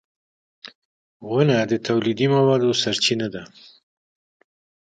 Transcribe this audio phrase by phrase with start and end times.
[1.31, 3.43] •ونه د تولیدي موادو سرچینه ده.